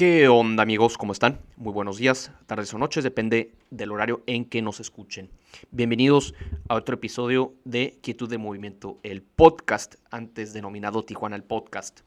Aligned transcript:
¿Qué 0.00 0.28
onda 0.28 0.62
amigos? 0.62 0.96
¿Cómo 0.96 1.12
están? 1.12 1.42
Muy 1.58 1.74
buenos 1.74 1.98
días, 1.98 2.32
tardes 2.46 2.72
o 2.72 2.78
noches, 2.78 3.04
depende 3.04 3.52
del 3.70 3.92
horario 3.92 4.22
en 4.26 4.46
que 4.46 4.62
nos 4.62 4.80
escuchen. 4.80 5.28
Bienvenidos 5.72 6.34
a 6.70 6.76
otro 6.76 6.94
episodio 6.94 7.52
de 7.66 7.98
Quietud 8.00 8.30
de 8.30 8.38
Movimiento, 8.38 8.98
el 9.02 9.20
podcast, 9.20 9.96
antes 10.10 10.54
denominado 10.54 11.04
Tijuana 11.04 11.36
el 11.36 11.42
Podcast. 11.42 12.00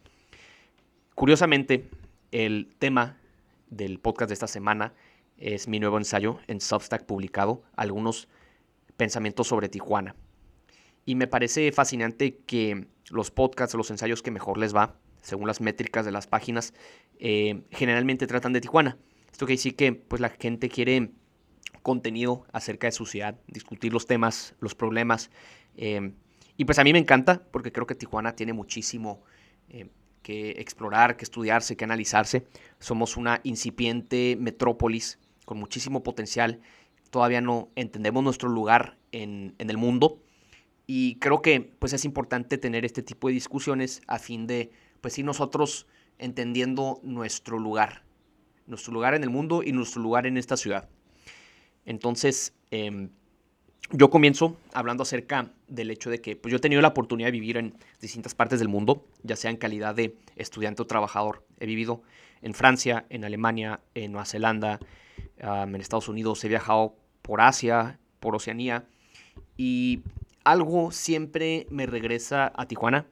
Curiosamente, 1.14 1.88
el 2.32 2.74
tema 2.80 3.20
del 3.70 4.00
podcast 4.00 4.30
de 4.30 4.34
esta 4.34 4.48
semana 4.48 4.96
es 5.38 5.68
mi 5.68 5.80
nuevo 5.80 6.00
ensayo 6.00 6.40
en 6.48 6.62
Substack 6.62 7.06
publicado, 7.06 7.62
algunos 7.76 8.28
pensamientos 8.98 9.50
sobre 9.50 9.70
Tijuana. 9.70 10.16
Y 11.06 11.14
me 11.14 11.28
parece 11.28 11.72
fascinante 11.72 12.40
que 12.48 12.88
los 13.12 13.30
podcasts, 13.30 13.76
los 13.76 13.92
ensayos 13.92 14.24
que 14.24 14.32
mejor 14.32 14.58
les 14.58 14.76
va, 14.76 14.96
según 15.24 15.48
las 15.48 15.62
métricas 15.62 16.06
de 16.06 16.12
las 16.12 16.28
páginas, 16.28 16.74
eh, 17.18 17.64
generalmente 17.72 18.28
tratan 18.28 18.54
de 18.54 18.62
Tijuana. 18.62 18.98
Esto 19.32 19.48
quiere 19.48 19.58
decir 19.58 19.76
que 19.76 19.94
pues, 19.94 20.22
la 20.22 20.30
gente 20.30 20.70
quiere 20.70 21.12
contenido 21.82 22.46
acerca 22.52 22.88
de 22.88 22.92
su 22.92 23.06
ciudad, 23.06 23.40
discutir 23.48 23.94
los 23.94 24.06
temas, 24.06 24.54
los 24.60 24.76
problemas. 24.76 25.32
Eh, 25.76 26.14
y 26.56 26.66
pues 26.66 26.78
a 26.78 26.84
mí 26.84 26.94
me 26.94 27.00
encanta 27.00 27.42
porque 27.52 27.72
creo 27.72 27.88
que 27.88 27.96
Tijuana 27.96 28.36
tiene 28.36 28.54
muchísimo 28.54 29.24
eh, 29.70 29.90
que 30.22 30.52
explorar, 30.52 31.18
que 31.18 31.24
estudiarse, 31.24 31.76
que 31.76 31.84
analizarse. 31.86 32.46
Somos 32.80 33.18
una 33.18 33.40
incipiente 33.44 34.38
metrópolis 34.40 35.20
con 35.46 35.58
muchísimo 35.58 36.04
potencial. 36.04 36.60
Todavía 37.10 37.42
no 37.42 37.70
entendemos 37.76 38.24
nuestro 38.24 38.50
lugar 38.50 38.98
en, 39.12 39.56
en 39.58 39.70
el 39.70 39.78
mundo. 39.78 40.22
Y 40.86 41.16
creo 41.16 41.42
que 41.42 41.62
pues 41.80 41.94
es 41.94 42.04
importante 42.04 42.58
tener 42.58 42.84
este 42.84 43.04
tipo 43.04 43.30
de 43.30 43.34
discusiones 43.34 44.02
a 44.08 44.20
fin 44.20 44.48
de 44.48 44.72
pues 45.04 45.16
sí 45.16 45.24
nosotros 45.24 45.86
entendiendo 46.18 47.02
nuestro 47.04 47.60
lugar, 47.60 48.04
nuestro 48.68 48.94
lugar 48.94 49.14
en 49.16 49.24
el 49.24 49.30
mundo 49.30 49.62
y 49.62 49.74
nuestro 49.74 50.02
lugar 50.02 50.26
en 50.26 50.38
esta 50.38 50.56
ciudad. 50.56 50.88
Entonces, 51.86 52.54
em, 52.72 53.10
yo 53.92 54.10
comienzo 54.10 54.56
hablando 54.72 55.04
acerca 55.04 55.52
del 55.68 55.92
hecho 55.92 56.10
de 56.10 56.22
que 56.22 56.38
pues, 56.38 56.54
yo 56.54 56.56
he 56.56 56.62
tenido 56.62 56.82
la 56.82 56.88
oportunidad 56.88 57.28
de 57.28 57.32
vivir 57.34 57.58
en 57.58 57.76
distintas 58.00 58.34
partes 58.34 58.60
del 58.60 58.70
mundo, 58.70 59.06
ya 59.24 59.36
sea 59.36 59.52
en 59.52 59.58
calidad 59.58 59.94
de 59.94 60.16
estudiante 60.38 60.82
o 60.82 60.88
trabajador. 60.88 61.46
He 61.60 61.66
vivido 61.66 62.02
en 62.42 62.54
Francia, 62.54 63.06
en 63.10 63.26
Alemania, 63.26 63.82
en 63.96 64.14
Nueva 64.14 64.26
Zelanda, 64.26 64.80
en 65.38 65.76
Estados 65.76 66.08
Unidos, 66.08 66.42
he 66.46 66.48
viajado 66.48 66.96
por 67.22 67.42
Asia, 67.42 68.00
por 68.22 68.38
Oceanía, 68.38 68.86
y 69.58 70.02
algo 70.46 70.94
siempre 70.94 71.68
me 71.70 71.88
regresa 71.88 72.54
a 72.56 72.66
Tijuana, 72.68 73.06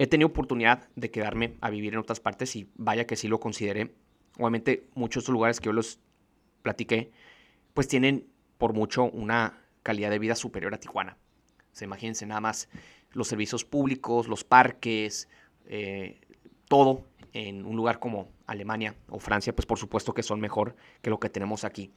He 0.00 0.06
tenido 0.06 0.28
oportunidad 0.28 0.88
de 0.96 1.10
quedarme 1.10 1.58
a 1.60 1.68
vivir 1.68 1.92
en 1.92 1.98
otras 1.98 2.20
partes 2.20 2.56
y 2.56 2.70
vaya 2.74 3.06
que 3.06 3.16
sí 3.16 3.28
lo 3.28 3.38
consideré. 3.38 3.92
Obviamente 4.38 4.86
muchos 4.94 5.28
lugares 5.28 5.60
que 5.60 5.66
yo 5.66 5.74
los 5.74 6.00
platiqué, 6.62 7.10
pues 7.74 7.86
tienen 7.86 8.26
por 8.56 8.72
mucho 8.72 9.04
una 9.04 9.62
calidad 9.82 10.08
de 10.08 10.18
vida 10.18 10.36
superior 10.36 10.72
a 10.72 10.80
Tijuana. 10.80 11.18
Se 11.72 11.84
imagínense 11.84 12.24
nada 12.24 12.40
más 12.40 12.70
los 13.12 13.28
servicios 13.28 13.66
públicos, 13.66 14.26
los 14.26 14.42
parques, 14.42 15.28
eh, 15.66 16.18
todo 16.66 17.04
en 17.34 17.66
un 17.66 17.76
lugar 17.76 17.98
como 17.98 18.32
Alemania 18.46 18.94
o 19.10 19.18
Francia, 19.18 19.54
pues 19.54 19.66
por 19.66 19.78
supuesto 19.78 20.14
que 20.14 20.22
son 20.22 20.40
mejor 20.40 20.76
que 21.02 21.10
lo 21.10 21.20
que 21.20 21.28
tenemos 21.28 21.62
aquí. 21.62 21.92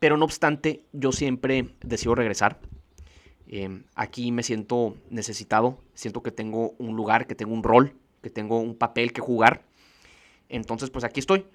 Pero 0.00 0.16
no 0.16 0.24
obstante, 0.24 0.82
yo 0.92 1.12
siempre 1.12 1.76
decido 1.84 2.16
regresar 2.16 2.58
Em, 3.46 3.84
aquí 3.94 4.32
me 4.32 4.42
siento 4.42 4.96
necesitado, 5.10 5.78
siento 5.94 6.22
que 6.22 6.30
tengo 6.30 6.74
un 6.78 6.96
lugar, 6.96 7.26
que 7.26 7.34
tengo 7.34 7.52
un 7.52 7.62
rol, 7.62 7.94
que 8.22 8.30
tengo 8.30 8.60
un 8.60 8.74
papel 8.76 9.12
que 9.12 9.20
jugar. 9.20 9.64
Entonces, 10.48 10.90
pues 10.90 11.04
aquí 11.04 11.20
estoy. 11.20 11.46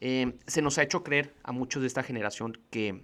Em, 0.00 0.34
se 0.46 0.62
nos 0.62 0.78
ha 0.78 0.82
hecho 0.82 1.02
creer 1.02 1.34
a 1.42 1.52
muchos 1.52 1.82
de 1.82 1.88
esta 1.88 2.02
generación 2.02 2.58
que 2.70 3.02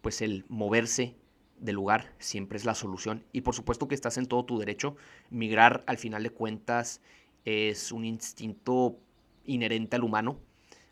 pues 0.00 0.22
el 0.22 0.44
moverse 0.48 1.16
de 1.58 1.72
lugar 1.72 2.12
siempre 2.18 2.56
es 2.56 2.64
la 2.64 2.74
solución. 2.74 3.24
Y 3.32 3.42
por 3.42 3.54
supuesto 3.54 3.88
que 3.88 3.94
estás 3.94 4.16
en 4.18 4.26
todo 4.26 4.44
tu 4.44 4.58
derecho. 4.58 4.96
Migrar 5.30 5.82
al 5.86 5.98
final 5.98 6.22
de 6.22 6.30
cuentas 6.30 7.00
es 7.44 7.92
un 7.92 8.04
instinto 8.04 8.98
inherente 9.44 9.96
al 9.96 10.04
humano. 10.04 10.38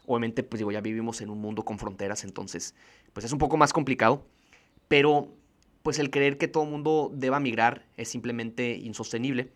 Obviamente, 0.06 0.42
pues 0.42 0.58
digo, 0.58 0.72
ya 0.72 0.80
vivimos 0.80 1.20
en 1.20 1.30
un 1.30 1.40
mundo 1.40 1.64
con 1.64 1.78
fronteras, 1.78 2.22
entonces, 2.22 2.74
pues 3.12 3.26
es 3.26 3.32
un 3.32 3.38
poco 3.38 3.56
más 3.56 3.72
complicado. 3.72 4.24
Pero 4.88 5.35
pues 5.86 6.00
el 6.00 6.10
creer 6.10 6.36
que 6.36 6.48
todo 6.48 6.64
el 6.64 6.70
mundo 6.70 7.12
deba 7.14 7.38
migrar 7.38 7.86
es 7.96 8.08
simplemente 8.08 8.74
insostenible. 8.74 9.52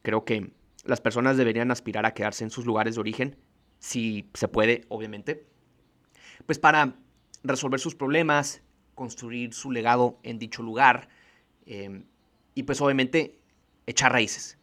Creo 0.00 0.24
que 0.24 0.50
las 0.84 1.02
personas 1.02 1.36
deberían 1.36 1.70
aspirar 1.70 2.06
a 2.06 2.14
quedarse 2.14 2.42
en 2.42 2.48
sus 2.48 2.64
lugares 2.64 2.94
de 2.94 3.02
origen, 3.02 3.36
si 3.78 4.30
se 4.32 4.48
puede, 4.48 4.86
obviamente, 4.88 5.44
pues 6.46 6.58
para 6.58 6.94
resolver 7.44 7.80
sus 7.80 7.94
problemas, 7.94 8.62
construir 8.94 9.52
su 9.52 9.70
legado 9.70 10.18
en 10.22 10.38
dicho 10.38 10.62
lugar 10.62 11.10
em, 11.66 12.06
y 12.54 12.62
pues 12.62 12.80
obviamente 12.80 13.38
echar 13.84 14.10
raíces, 14.10 14.56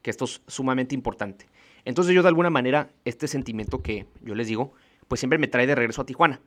que 0.00 0.08
esto 0.08 0.24
es 0.24 0.40
sumamente 0.46 0.94
importante. 0.94 1.48
Entonces 1.84 2.14
yo 2.14 2.22
de 2.22 2.28
alguna 2.28 2.48
manera 2.48 2.88
este 3.04 3.28
sentimiento 3.28 3.82
que 3.82 4.06
yo 4.22 4.34
les 4.34 4.46
digo, 4.46 4.72
pues 5.06 5.20
siempre 5.20 5.38
me 5.38 5.48
trae 5.48 5.66
de 5.66 5.74
regreso 5.74 6.00
a 6.00 6.06
Tijuana. 6.06 6.40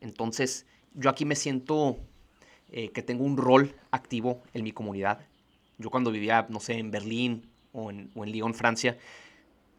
Entonces 0.00 0.66
yo 0.94 1.10
aquí 1.10 1.24
me 1.24 1.34
siento 1.34 1.98
eh, 2.70 2.90
que 2.90 3.02
tengo 3.02 3.24
un 3.24 3.36
rol 3.36 3.74
activo 3.90 4.42
en 4.52 4.64
mi 4.64 4.72
comunidad. 4.72 5.20
Yo 5.78 5.90
cuando 5.90 6.10
vivía, 6.10 6.46
no 6.48 6.60
sé, 6.60 6.74
en 6.78 6.90
Berlín 6.90 7.48
o 7.72 7.90
en, 7.90 8.10
o 8.14 8.24
en 8.24 8.32
Lyon, 8.32 8.54
Francia, 8.54 8.98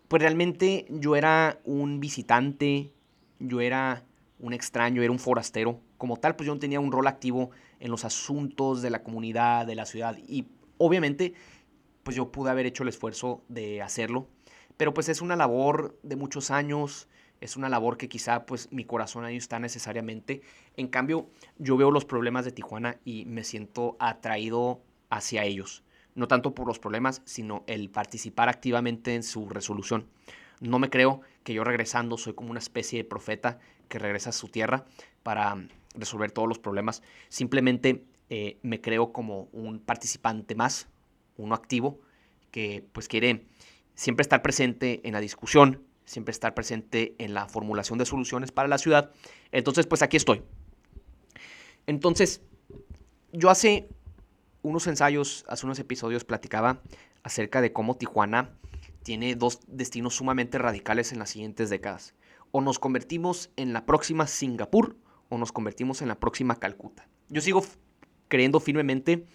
pues 0.07 0.21
realmente 0.21 0.85
yo 0.89 1.15
era 1.15 1.59
un 1.65 1.99
visitante, 1.99 2.91
yo 3.39 3.61
era 3.61 4.03
un 4.39 4.53
extraño, 4.53 5.01
era 5.01 5.11
un 5.11 5.19
forastero. 5.19 5.81
Como 5.97 6.17
tal, 6.17 6.35
pues 6.35 6.47
yo 6.47 6.53
no 6.53 6.59
tenía 6.59 6.79
un 6.79 6.91
rol 6.91 7.07
activo 7.07 7.51
en 7.79 7.91
los 7.91 8.05
asuntos 8.05 8.81
de 8.81 8.89
la 8.89 9.03
comunidad, 9.03 9.67
de 9.67 9.75
la 9.75 9.85
ciudad. 9.85 10.17
Y 10.27 10.47
obviamente, 10.77 11.33
pues 12.03 12.15
yo 12.15 12.31
pude 12.31 12.49
haber 12.49 12.65
hecho 12.65 12.83
el 12.83 12.89
esfuerzo 12.89 13.43
de 13.49 13.81
hacerlo. 13.81 14.27
Pero 14.77 14.93
pues 14.93 15.09
es 15.09 15.21
una 15.21 15.35
labor 15.35 15.99
de 16.03 16.15
muchos 16.15 16.51
años, 16.51 17.07
es 17.41 17.55
una 17.55 17.69
labor 17.69 17.97
que 17.97 18.09
quizá 18.09 18.45
pues 18.45 18.71
mi 18.71 18.85
corazón 18.85 19.25
ahí 19.25 19.37
está 19.37 19.59
necesariamente. 19.59 20.41
En 20.75 20.87
cambio, 20.87 21.29
yo 21.57 21.77
veo 21.77 21.91
los 21.91 22.05
problemas 22.05 22.45
de 22.45 22.51
Tijuana 22.51 22.97
y 23.05 23.25
me 23.25 23.43
siento 23.43 23.95
atraído 23.99 24.81
hacia 25.09 25.43
ellos. 25.43 25.83
No 26.15 26.27
tanto 26.27 26.53
por 26.53 26.67
los 26.67 26.79
problemas, 26.79 27.21
sino 27.25 27.63
el 27.67 27.89
participar 27.89 28.49
activamente 28.49 29.15
en 29.15 29.23
su 29.23 29.47
resolución. 29.47 30.07
No 30.59 30.79
me 30.79 30.89
creo 30.89 31.21
que 31.43 31.53
yo 31.53 31.63
regresando 31.63 32.17
soy 32.17 32.33
como 32.33 32.51
una 32.51 32.59
especie 32.59 32.99
de 32.99 33.09
profeta 33.09 33.59
que 33.87 33.99
regresa 33.99 34.31
a 34.31 34.33
su 34.33 34.49
tierra 34.49 34.85
para 35.23 35.57
resolver 35.95 36.31
todos 36.31 36.47
los 36.47 36.59
problemas. 36.59 37.01
Simplemente 37.29 38.03
eh, 38.29 38.59
me 38.61 38.81
creo 38.81 39.13
como 39.13 39.49
un 39.53 39.79
participante 39.79 40.55
más, 40.55 40.89
uno 41.37 41.55
activo, 41.55 42.01
que 42.51 42.85
pues 42.91 43.07
quiere 43.07 43.45
siempre 43.95 44.21
estar 44.23 44.41
presente 44.41 45.01
en 45.03 45.13
la 45.13 45.21
discusión, 45.21 45.83
siempre 46.09 46.31
estar 46.31 46.55
presente 46.55 47.13
en 47.19 47.35
la 47.35 47.47
formulación 47.47 47.99
de 47.99 48.05
soluciones 48.05 48.51
para 48.51 48.67
la 48.67 48.79
ciudad. 48.79 49.11
Entonces, 49.51 49.85
pues 49.85 50.01
aquí 50.01 50.17
estoy. 50.17 50.41
Entonces, 51.85 52.41
yo 53.31 53.51
hace 53.51 53.87
unos 54.63 54.87
ensayos, 54.87 55.45
hace 55.47 55.67
unos 55.67 55.77
episodios 55.77 56.23
platicaba 56.23 56.81
acerca 57.21 57.61
de 57.61 57.73
cómo 57.73 57.95
Tijuana 57.95 58.57
tiene 59.03 59.35
dos 59.35 59.59
destinos 59.67 60.15
sumamente 60.15 60.57
radicales 60.57 61.11
en 61.11 61.19
las 61.19 61.29
siguientes 61.29 61.69
décadas. 61.69 62.15
O 62.51 62.61
nos 62.61 62.79
convertimos 62.79 63.51
en 63.55 63.71
la 63.71 63.85
próxima 63.85 64.25
Singapur 64.25 64.97
o 65.29 65.37
nos 65.37 65.51
convertimos 65.51 66.01
en 66.01 66.07
la 66.07 66.19
próxima 66.19 66.55
Calcuta. 66.55 67.07
Yo 67.29 67.41
sigo 67.41 67.63
creyendo 68.29 68.59
firmemente 68.59 69.27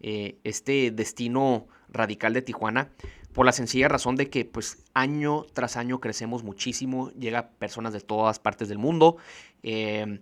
eh, 0.00 0.36
este 0.44 0.90
destino 0.90 1.68
radical 1.88 2.34
de 2.34 2.42
Tijuana 2.42 2.92
por 3.32 3.46
la 3.46 3.52
sencilla 3.52 3.88
razón 3.88 4.16
de 4.16 4.28
que 4.28 4.44
pues 4.44 4.84
año 4.94 5.46
tras 5.52 5.76
año 5.76 6.00
crecemos 6.00 6.44
muchísimo, 6.44 7.10
llega 7.12 7.50
personas 7.50 7.92
de 7.92 8.00
todas 8.00 8.38
partes 8.38 8.68
del 8.68 8.78
mundo 8.78 9.16
em, 9.62 10.20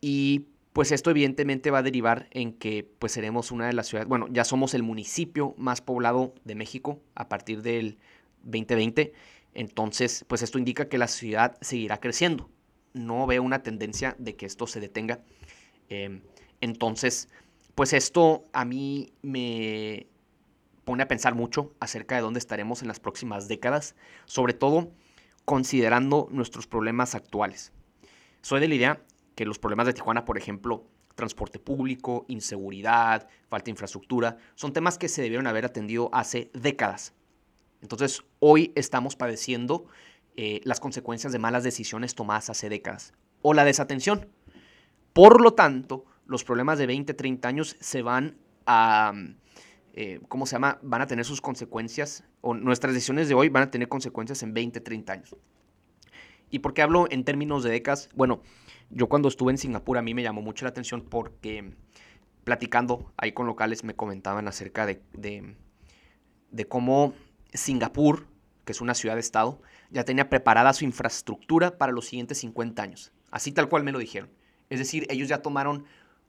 y 0.00 0.46
pues 0.72 0.90
esto 0.90 1.10
evidentemente 1.10 1.70
va 1.70 1.78
a 1.78 1.82
derivar 1.82 2.26
en 2.32 2.52
que 2.52 2.88
pues 2.98 3.12
seremos 3.12 3.52
una 3.52 3.66
de 3.66 3.72
las 3.72 3.86
ciudades, 3.86 4.08
bueno, 4.08 4.26
ya 4.30 4.44
somos 4.44 4.74
el 4.74 4.82
municipio 4.82 5.54
más 5.56 5.80
poblado 5.80 6.34
de 6.44 6.56
México 6.56 7.00
a 7.14 7.28
partir 7.28 7.62
del 7.62 7.98
2020, 8.42 9.12
entonces 9.54 10.24
pues 10.26 10.42
esto 10.42 10.58
indica 10.58 10.88
que 10.88 10.98
la 10.98 11.06
ciudad 11.06 11.56
seguirá 11.60 11.98
creciendo, 12.00 12.50
no 12.92 13.26
veo 13.26 13.42
una 13.42 13.62
tendencia 13.62 14.16
de 14.18 14.34
que 14.34 14.46
esto 14.46 14.66
se 14.66 14.80
detenga, 14.80 15.20
em, 15.88 16.22
entonces 16.60 17.28
pues 17.76 17.92
esto 17.92 18.44
a 18.52 18.64
mí 18.64 19.12
me, 19.22 20.08
pone 20.84 21.02
a 21.02 21.08
pensar 21.08 21.34
mucho 21.34 21.74
acerca 21.80 22.14
de 22.14 22.22
dónde 22.22 22.38
estaremos 22.38 22.82
en 22.82 22.88
las 22.88 23.00
próximas 23.00 23.48
décadas, 23.48 23.94
sobre 24.26 24.52
todo 24.52 24.92
considerando 25.44 26.28
nuestros 26.30 26.66
problemas 26.66 27.14
actuales. 27.14 27.72
Soy 28.40 28.60
de 28.60 28.68
la 28.68 28.74
idea 28.74 29.00
que 29.34 29.44
los 29.44 29.58
problemas 29.58 29.86
de 29.86 29.94
Tijuana, 29.94 30.24
por 30.24 30.38
ejemplo, 30.38 30.86
transporte 31.14 31.58
público, 31.58 32.24
inseguridad, 32.28 33.28
falta 33.48 33.66
de 33.66 33.70
infraestructura, 33.72 34.36
son 34.54 34.72
temas 34.72 34.98
que 34.98 35.08
se 35.08 35.22
debieron 35.22 35.46
haber 35.46 35.64
atendido 35.64 36.10
hace 36.12 36.50
décadas. 36.54 37.14
Entonces, 37.82 38.22
hoy 38.40 38.72
estamos 38.74 39.16
padeciendo 39.16 39.86
eh, 40.36 40.60
las 40.64 40.80
consecuencias 40.80 41.32
de 41.32 41.38
malas 41.38 41.62
decisiones 41.62 42.14
tomadas 42.14 42.50
hace 42.50 42.68
décadas 42.68 43.12
o 43.42 43.54
la 43.54 43.64
desatención. 43.64 44.28
Por 45.12 45.40
lo 45.40 45.54
tanto, 45.54 46.06
los 46.26 46.44
problemas 46.44 46.78
de 46.78 46.86
20, 46.86 47.14
30 47.14 47.46
años 47.48 47.76
se 47.78 48.02
van 48.02 48.36
a, 48.66 49.12
eh, 49.96 50.20
¿cómo 50.26 50.44
se 50.44 50.56
llama? 50.56 50.78
Van 50.82 51.02
a 51.02 51.06
tener 51.06 51.24
sus 51.24 51.40
consecuencias, 51.40 52.24
o 52.40 52.52
nuestras 52.52 52.92
decisiones 52.94 53.28
de 53.28 53.34
hoy 53.34 53.48
van 53.48 53.62
a 53.62 53.70
tener 53.70 53.88
consecuencias 53.88 54.42
en 54.42 54.52
20, 54.52 54.80
30 54.80 55.12
años. 55.12 55.36
¿Y 56.50 56.58
por 56.58 56.74
qué 56.74 56.82
hablo 56.82 57.06
en 57.10 57.24
términos 57.24 57.62
de 57.62 57.70
décadas? 57.70 58.08
Bueno, 58.14 58.42
yo 58.90 59.08
cuando 59.08 59.28
estuve 59.28 59.52
en 59.52 59.58
Singapur 59.58 59.96
a 59.96 60.02
mí 60.02 60.12
me 60.12 60.22
llamó 60.22 60.42
mucho 60.42 60.64
la 60.64 60.70
atención 60.70 61.02
porque 61.08 61.74
platicando 62.42 63.12
ahí 63.16 63.32
con 63.32 63.46
locales 63.46 63.84
me 63.84 63.94
comentaban 63.94 64.48
acerca 64.48 64.84
de, 64.84 65.00
de, 65.12 65.56
de 66.50 66.64
cómo 66.66 67.14
Singapur, 67.52 68.26
que 68.64 68.72
es 68.72 68.80
una 68.80 68.94
ciudad-estado, 68.94 69.62
ya 69.90 70.04
tenía 70.04 70.28
preparada 70.28 70.72
su 70.72 70.84
infraestructura 70.84 71.78
para 71.78 71.92
los 71.92 72.06
siguientes 72.06 72.38
50 72.38 72.82
años. 72.82 73.12
Así 73.30 73.52
tal 73.52 73.68
cual 73.68 73.84
me 73.84 73.92
lo 73.92 74.00
dijeron. 74.00 74.30
Es 74.70 74.80
decir, 74.80 75.06
ellos 75.08 75.28
ya 75.28 75.40
tomaron 75.40 75.84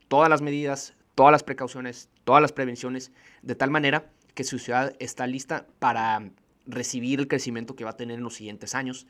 todas 0.06 0.30
las 0.30 0.40
medidas, 0.40 0.94
todas 1.16 1.32
las 1.32 1.42
precauciones, 1.42 2.10
todas 2.26 2.42
las 2.42 2.52
prevenciones, 2.52 3.12
de 3.42 3.54
tal 3.54 3.70
manera 3.70 4.10
que 4.34 4.42
su 4.42 4.58
ciudad 4.58 4.94
está 4.98 5.28
lista 5.28 5.64
para 5.78 6.32
recibir 6.66 7.20
el 7.20 7.28
crecimiento 7.28 7.76
que 7.76 7.84
va 7.84 7.90
a 7.90 7.96
tener 7.96 8.18
en 8.18 8.24
los 8.24 8.34
siguientes 8.34 8.74
años. 8.74 9.06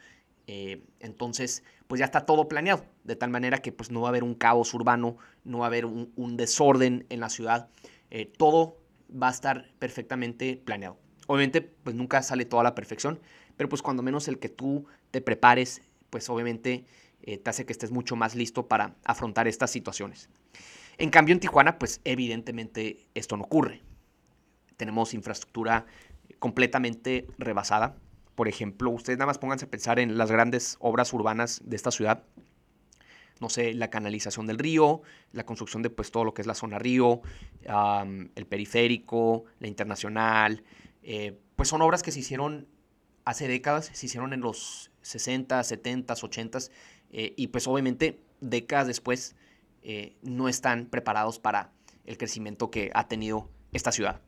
Eh, 0.47 0.83
entonces, 1.01 1.65
pues 1.87 1.99
ya 1.99 2.05
está 2.05 2.27
todo 2.27 2.47
planeado, 2.47 2.85
de 3.05 3.17
tal 3.17 3.31
manera 3.31 3.59
que 3.59 3.73
pues 3.73 3.91
no 3.91 4.03
va 4.03 4.09
a 4.09 4.11
haber 4.11 4.23
un 4.23 4.35
caos 4.35 4.75
urbano, 4.75 5.17
no 5.45 5.61
va 5.61 5.65
a 5.65 5.69
haber 5.69 5.87
un, 5.87 6.37
desorden 6.37 7.07
en 7.09 7.21
la 7.21 7.31
ciudad, 7.31 7.71
eh, 8.11 8.27
todo 8.27 8.77
va 9.11 9.29
a 9.29 9.33
estar 9.33 9.71
perfectamente 9.79 10.61
planeado. 10.63 10.99
Obviamente, 11.27 11.63
pues 11.63 11.97
nunca 11.97 12.21
sale 12.23 12.45
toda 12.45 12.65
la 12.65 12.75
perfección, 12.75 13.19
pero 13.57 13.71
pues 13.71 13.81
cuando 13.81 14.03
menos 14.03 14.29
el 14.29 14.39
que 14.39 14.51
tú 14.51 14.85
te 15.11 15.23
prepares, 15.23 15.81
pues 16.11 16.29
obviamente 16.29 16.85
eh, 17.23 17.39
te 17.39 17.49
hace 17.49 17.65
que 17.65 17.73
estés 17.73 17.91
mucho 17.91 18.15
más 18.15 18.35
listo 18.35 18.69
para 18.69 18.95
afrontar 19.05 19.49
estas 19.49 19.71
situaciones. 19.71 20.29
En 20.99 21.11
cambio, 21.11 21.35
en 21.35 21.41
Tijuana, 21.41 21.79
pues 21.79 22.01
evidentemente 22.05 23.07
esto 23.15 23.37
no 23.37 23.45
ocurre. 23.45 23.83
Tenemos 24.77 25.15
infraestructura 25.15 25.87
completamente 26.39 27.27
rebasada. 27.39 27.97
Por 28.35 28.49
ejemplo, 28.49 28.91
ustedes 28.91 29.19
nada 29.19 29.27
más 29.27 29.39
pónganse 29.39 29.67
a 29.67 29.71
pensar 29.71 29.99
en 29.99 30.17
las 30.17 30.31
grandes 30.31 30.77
obras 30.81 31.13
urbanas 31.13 31.61
de 31.65 31.77
esta 31.77 31.91
ciudad. 31.91 32.25
No 33.41 33.51
sé, 33.51 33.75
la 33.75 33.91
canalización 33.91 34.47
del 34.47 34.59
río, 34.59 35.03
la 35.33 35.45
construcción 35.45 35.83
de 35.83 35.91
pues 35.91 36.11
todo 36.11 36.25
lo 36.25 36.33
que 36.33 36.41
es 36.41 36.47
la 36.47 36.55
zona 36.55 36.79
río, 36.79 37.21
el 37.63 38.47
periférico, 38.47 39.45
la 39.59 39.69
internacional. 39.69 40.63
Eh, 41.03 41.39
pues 41.57 41.69
son 41.69 41.83
obras 41.83 42.03
que 42.03 42.13
se 42.13 42.21
hicieron 42.21 42.67
hace 43.27 43.49
décadas, 43.49 43.91
se 43.93 44.07
hicieron 44.07 44.33
en 44.33 44.41
los 44.41 44.91
60, 45.03 45.63
70, 45.63 46.15
80 46.15 46.59
y 47.11 47.47
pues 47.49 47.67
obviamente 47.67 48.21
décadas 48.41 48.87
después 48.87 49.37
eh, 49.89 50.17
no 50.21 50.49
están 50.49 50.87
preparados 50.87 51.39
para 51.39 51.71
el 52.07 52.19
crecimiento 52.19 52.73
que 52.73 52.91
ha 52.93 53.07
tenido 53.07 53.49
esta 53.73 53.93
ciudad. 53.93 54.21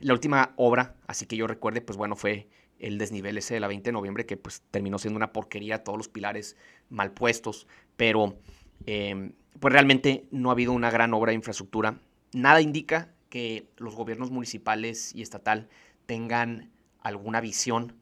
La 0.00 0.14
última 0.14 0.54
obra, 0.56 0.96
así 1.06 1.26
que 1.26 1.36
yo 1.36 1.46
recuerde, 1.46 1.82
pues 1.82 1.98
bueno, 1.98 2.16
fue 2.16 2.48
el 2.78 2.96
desnivel 2.96 3.36
ese 3.36 3.52
de 3.52 3.60
la 3.60 3.68
20 3.68 3.90
de 3.90 3.92
noviembre, 3.92 4.24
que 4.24 4.38
pues 4.38 4.62
terminó 4.70 4.98
siendo 4.98 5.18
una 5.18 5.34
porquería, 5.34 5.84
todos 5.84 5.98
los 5.98 6.08
pilares 6.08 6.56
mal 6.88 7.12
puestos, 7.12 7.66
pero 7.98 8.38
em, 8.86 9.34
pues 9.60 9.70
realmente 9.70 10.28
no 10.30 10.48
ha 10.48 10.52
habido 10.52 10.72
una 10.72 10.90
gran 10.90 11.12
obra 11.12 11.28
de 11.28 11.36
infraestructura. 11.36 12.00
Nada 12.32 12.62
indica 12.62 13.12
que 13.28 13.68
los 13.76 13.94
gobiernos 13.94 14.30
municipales 14.30 15.14
y 15.14 15.20
estatal 15.20 15.68
tengan 16.06 16.70
alguna 17.00 17.42
visión 17.42 17.96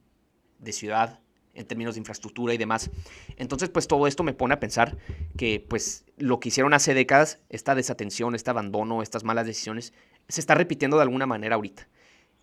de 0.59 0.71
ciudad 0.71 1.19
en 1.55 1.65
términos 1.65 1.95
de 1.95 1.99
infraestructura 1.99 2.53
y 2.53 2.57
demás. 2.57 2.91
Entonces, 3.37 3.69
pues 3.69 3.87
todo 3.87 4.07
esto 4.07 4.23
me 4.23 4.33
pone 4.33 4.53
a 4.53 4.59
pensar 4.59 4.97
que 5.37 5.65
pues 5.67 6.05
lo 6.17 6.39
que 6.39 6.49
hicieron 6.49 6.73
hace 6.73 6.93
décadas, 6.93 7.39
esta 7.49 7.75
desatención, 7.75 8.35
este 8.35 8.49
abandono, 8.51 9.01
estas 9.01 9.23
malas 9.23 9.45
decisiones, 9.45 9.93
se 10.27 10.41
está 10.41 10.55
repitiendo 10.55 10.97
de 10.97 11.03
alguna 11.03 11.25
manera 11.25 11.55
ahorita. 11.55 11.87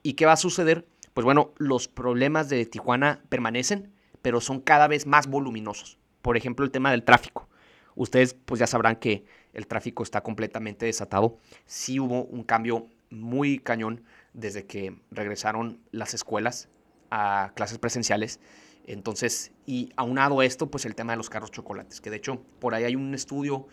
¿Y 0.03 0.15
qué 0.15 0.27
va 0.27 0.33
a 0.33 0.37
suceder? 0.37 0.87
Pues 1.15 1.25
bueno, 1.25 1.53
los 1.59 1.89
problemas 1.89 2.49
de 2.49 2.65
Tijuana 2.67 3.23
permanecen, 3.29 3.93
pero 4.23 4.41
son 4.41 4.61
cada 4.61 4.89
vez 4.89 5.07
más 5.07 5.27
voluminosos. 5.27 5.99
Por 6.23 6.37
ejemplo, 6.37 6.65
el 6.65 6.71
tema 6.71 6.91
del 6.91 7.05
tráfico. 7.05 7.49
Ustedes 7.95 8.35
pues 8.35 8.59
ya 8.59 8.67
sabrán 8.67 8.97
que 8.97 9.25
el 9.53 9.67
tráfico 9.67 10.03
está 10.03 10.23
completamente 10.23 10.87
desatado. 10.87 11.39
Sí 11.67 12.01
hubo 12.01 12.25
un 12.25 12.43
cambio 12.43 12.89
muy 13.11 13.59
cañón 13.59 14.05
desde 14.33 14.65
que 14.65 14.97
regresaron 15.11 15.81
las 15.91 16.15
escuelas 16.15 16.69
a 17.11 17.53
clases 17.55 17.79
presenciales. 17.79 18.41
Entonces, 18.87 19.53
y 19.67 19.91
aunado 19.97 20.41
a 20.41 20.45
esto, 20.45 20.71
pues 20.71 20.85
el 20.85 20.95
tema 20.95 21.13
de 21.13 21.17
los 21.17 21.31
carros 21.31 21.51
chocolates, 21.51 22.01
que 22.01 22.11
de 22.11 22.17
hecho 22.17 22.43
por 22.59 22.75
ahí 22.75 22.85
hay 22.85 22.97
un 22.97 23.15
estudio 23.15 23.67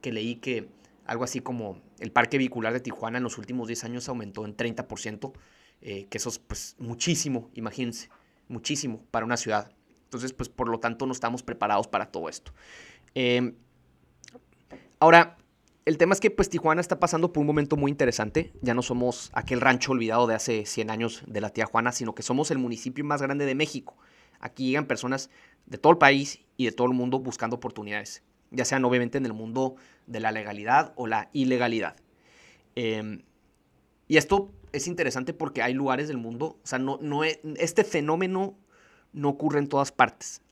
que 0.00 0.12
leí 0.12 0.36
que 0.36 0.68
algo 1.06 1.24
así 1.24 1.40
como 1.40 1.80
el 2.00 2.10
parque 2.10 2.38
vehicular 2.38 2.72
de 2.72 2.80
Tijuana 2.80 3.18
en 3.18 3.24
los 3.24 3.38
últimos 3.38 3.68
10 3.68 3.84
años 3.84 4.08
aumentó 4.08 4.44
en 4.44 4.56
30%, 4.56 5.32
eh, 5.82 6.06
que 6.10 6.18
eso 6.18 6.28
es 6.28 6.38
pues 6.38 6.76
muchísimo, 6.78 7.50
imagínense, 7.54 8.08
muchísimo 8.48 9.02
para 9.10 9.24
una 9.24 9.36
ciudad. 9.36 9.72
Entonces, 10.04 10.32
pues 10.32 10.48
por 10.48 10.68
lo 10.68 10.80
tanto 10.80 11.06
no 11.06 11.12
estamos 11.12 11.42
preparados 11.42 11.86
para 11.86 12.06
todo 12.06 12.28
esto. 12.28 12.52
Em, 13.14 13.54
ahora, 14.98 15.36
el 15.84 15.98
tema 15.98 16.14
es 16.14 16.20
que 16.20 16.30
pues 16.30 16.48
Tijuana 16.48 16.80
está 16.80 16.98
pasando 16.98 17.32
por 17.32 17.40
un 17.40 17.46
momento 17.46 17.76
muy 17.76 17.90
interesante. 17.90 18.52
Ya 18.60 18.74
no 18.74 18.82
somos 18.82 19.30
aquel 19.32 19.60
rancho 19.60 19.92
olvidado 19.92 20.26
de 20.26 20.34
hace 20.34 20.66
100 20.66 20.90
años 20.90 21.22
de 21.26 21.40
la 21.40 21.50
tía 21.50 21.66
Juana, 21.66 21.92
sino 21.92 22.14
que 22.14 22.22
somos 22.24 22.50
el 22.50 22.58
municipio 22.58 23.04
más 23.04 23.22
grande 23.22 23.46
de 23.46 23.54
México. 23.54 23.96
Aquí 24.40 24.68
llegan 24.68 24.86
personas 24.86 25.30
de 25.66 25.78
todo 25.78 25.92
el 25.92 25.98
país 25.98 26.40
y 26.56 26.66
de 26.66 26.72
todo 26.72 26.86
el 26.86 26.94
mundo 26.94 27.18
buscando 27.18 27.56
oportunidades, 27.56 28.22
ya 28.50 28.64
sean 28.64 28.84
obviamente 28.84 29.18
en 29.18 29.26
el 29.26 29.32
mundo 29.32 29.76
de 30.06 30.20
la 30.20 30.32
legalidad 30.32 30.92
o 30.96 31.06
la 31.06 31.28
ilegalidad. 31.32 31.96
Em, 32.74 33.22
y 34.08 34.16
esto 34.16 34.52
es 34.72 34.86
interesante 34.86 35.32
porque 35.32 35.62
hay 35.62 35.74
lugares 35.74 36.08
del 36.08 36.18
mundo, 36.18 36.58
o 36.62 36.66
sea, 36.66 36.78
no, 36.78 36.98
no 37.00 37.24
este 37.24 37.84
fenómeno 37.84 38.56
no 39.12 39.28
ocurre 39.30 39.58
en 39.58 39.68
todas 39.68 39.92
partes. 39.92 40.42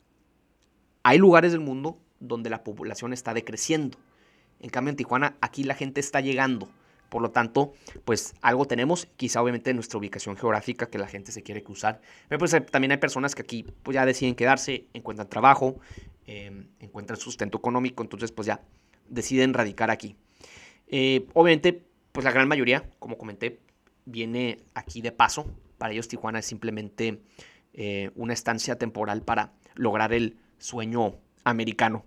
Hay 1.02 1.18
lugares 1.18 1.52
del 1.52 1.60
mundo 1.60 2.00
donde 2.18 2.50
la 2.50 2.64
población 2.64 3.12
está 3.12 3.34
decreciendo. 3.34 3.98
En 4.60 4.70
cambio, 4.70 4.90
en 4.90 4.96
Tijuana, 4.96 5.36
aquí 5.40 5.62
la 5.62 5.74
gente 5.74 6.00
está 6.00 6.20
llegando. 6.20 6.70
Por 7.14 7.22
lo 7.22 7.30
tanto, 7.30 7.74
pues 8.04 8.34
algo 8.40 8.64
tenemos, 8.64 9.06
quizá 9.16 9.40
obviamente 9.40 9.70
en 9.70 9.76
nuestra 9.76 10.00
ubicación 10.00 10.36
geográfica 10.36 10.86
que 10.90 10.98
la 10.98 11.06
gente 11.06 11.30
se 11.30 11.44
quiere 11.44 11.62
cruzar. 11.62 12.00
Pero 12.28 12.40
pues 12.40 12.56
también 12.72 12.90
hay 12.90 12.96
personas 12.96 13.36
que 13.36 13.42
aquí 13.42 13.64
pues 13.84 13.94
ya 13.94 14.04
deciden 14.04 14.34
quedarse, 14.34 14.88
encuentran 14.94 15.28
trabajo, 15.28 15.78
em, 16.26 16.66
encuentran 16.80 17.16
sustento 17.16 17.56
económico, 17.56 18.02
entonces 18.02 18.32
pues 18.32 18.46
ya 18.46 18.62
deciden 19.08 19.54
radicar 19.54 19.92
aquí. 19.92 20.16
Eh, 20.88 21.28
obviamente, 21.34 21.84
pues 22.10 22.24
la 22.24 22.32
gran 22.32 22.48
mayoría, 22.48 22.90
como 22.98 23.16
comenté, 23.16 23.60
viene 24.06 24.58
aquí 24.74 25.00
de 25.00 25.12
paso. 25.12 25.46
Para 25.78 25.92
ellos 25.92 26.08
Tijuana 26.08 26.40
es 26.40 26.46
simplemente 26.46 27.20
eh, 27.74 28.10
una 28.16 28.32
estancia 28.32 28.76
temporal 28.76 29.22
para 29.22 29.52
lograr 29.76 30.12
el 30.12 30.36
sueño 30.58 31.14
americano. 31.44 32.06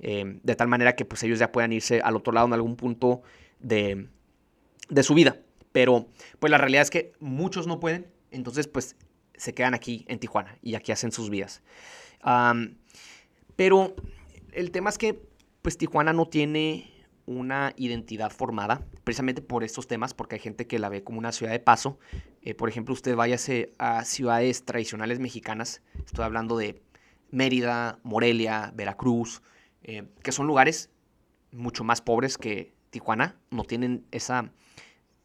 Em, 0.00 0.40
de 0.42 0.54
tal 0.54 0.68
manera 0.68 0.96
que 0.96 1.06
pues 1.06 1.22
ellos 1.22 1.38
ya 1.38 1.50
puedan 1.50 1.72
irse 1.72 2.02
al 2.02 2.14
otro 2.14 2.34
lado 2.34 2.46
en 2.48 2.52
algún 2.52 2.76
punto 2.76 3.22
de, 3.60 4.08
de 4.88 5.02
su 5.02 5.14
vida. 5.14 5.40
Pero 5.72 6.06
pues 6.38 6.50
la 6.50 6.58
realidad 6.58 6.82
es 6.82 6.90
que 6.90 7.12
muchos 7.20 7.66
no 7.66 7.80
pueden, 7.80 8.06
entonces 8.30 8.68
pues 8.68 8.96
se 9.36 9.54
quedan 9.54 9.74
aquí 9.74 10.04
en 10.08 10.18
Tijuana 10.18 10.58
y 10.62 10.74
aquí 10.74 10.92
hacen 10.92 11.12
sus 11.12 11.30
vidas. 11.30 11.62
pero 13.56 13.94
el 14.52 14.70
tema 14.70 14.90
es 14.90 14.98
que 14.98 15.20
pues 15.62 15.76
Tijuana 15.78 16.12
no 16.12 16.26
tiene 16.26 16.90
una 17.26 17.72
identidad 17.76 18.30
formada, 18.30 18.86
precisamente 19.02 19.40
por 19.40 19.64
estos 19.64 19.86
temas, 19.86 20.12
porque 20.12 20.36
hay 20.36 20.40
gente 20.40 20.66
que 20.66 20.78
la 20.78 20.88
ve 20.88 21.02
como 21.02 21.18
una 21.18 21.32
ciudad 21.32 21.52
de 21.52 21.58
paso. 21.58 21.98
Eh, 22.42 22.54
por 22.54 22.68
ejemplo, 22.68 22.92
usted 22.92 23.16
váyase 23.16 23.72
a 23.78 24.04
ciudades 24.04 24.64
tradicionales 24.64 25.20
mexicanas, 25.20 25.82
estoy 26.04 26.24
hablando 26.24 26.58
de 26.58 26.82
Mérida, 27.30 27.98
Morelia, 28.02 28.72
Veracruz, 28.74 29.42
eh, 29.82 30.06
que 30.22 30.32
son 30.32 30.46
lugares 30.46 30.90
mucho 31.50 31.84
más 31.84 32.02
pobres 32.02 32.36
que 32.36 32.73
Tijuana, 32.94 33.36
no 33.50 33.64
tienen 33.64 34.06
esa 34.10 34.50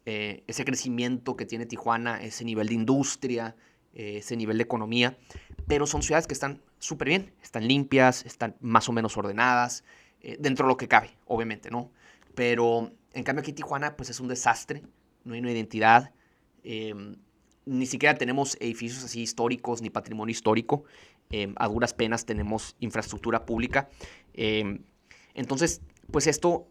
eh, 0.06 0.42
ese 0.46 0.64
crecimiento 0.64 1.36
que 1.36 1.44
tiene 1.44 1.66
Tijuana, 1.66 2.22
ese 2.22 2.44
nivel 2.44 2.68
de 2.68 2.74
industria, 2.74 3.54
eh, 3.92 4.18
ese 4.18 4.34
nivel 4.36 4.56
de 4.56 4.64
economía, 4.64 5.18
pero 5.66 5.86
son 5.86 6.02
ciudades 6.02 6.26
que 6.26 6.32
están 6.32 6.62
súper 6.78 7.08
bien, 7.08 7.32
están 7.42 7.68
limpias, 7.68 8.24
están 8.24 8.56
más 8.60 8.88
o 8.88 8.92
menos 8.92 9.16
ordenadas, 9.18 9.84
eh, 10.22 10.36
dentro 10.40 10.66
de 10.66 10.70
lo 10.70 10.76
que 10.78 10.88
cabe, 10.88 11.10
obviamente, 11.26 11.70
¿no? 11.70 11.92
Pero 12.34 12.90
en 13.12 13.24
cambio 13.24 13.42
aquí 13.42 13.52
Tijuana 13.52 13.96
pues 13.96 14.08
es 14.08 14.20
un 14.20 14.28
desastre, 14.28 14.82
no 15.24 15.34
hay 15.34 15.40
una 15.40 15.52
identidad, 15.52 16.12
em, 16.64 17.16
ni 17.66 17.86
siquiera 17.86 18.16
tenemos 18.16 18.56
edificios 18.58 19.04
así 19.04 19.20
históricos 19.20 19.82
ni 19.82 19.90
patrimonio 19.90 20.32
histórico, 20.32 20.84
em, 21.28 21.54
a 21.56 21.68
duras 21.68 21.92
penas 21.92 22.24
tenemos 22.24 22.74
infraestructura 22.80 23.44
pública. 23.44 23.90
Em, 24.32 24.82
entonces, 25.34 25.82
pues 26.10 26.26
esto 26.26 26.66